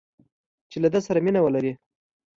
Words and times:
چې 0.71 0.77
له 0.83 0.89
ده 0.93 0.99
سره 1.07 1.19
مینه 1.25 1.39
ولري 1.41 1.73